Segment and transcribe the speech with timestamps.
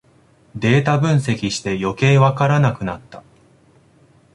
[0.55, 3.21] データ分析してよけいわからなくなった